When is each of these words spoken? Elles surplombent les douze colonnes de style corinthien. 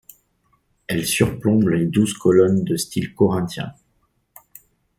Elles 0.87 1.05
surplombent 1.05 1.67
les 1.67 1.85
douze 1.85 2.13
colonnes 2.15 2.63
de 2.63 2.75
style 2.75 3.13
corinthien. 3.13 3.71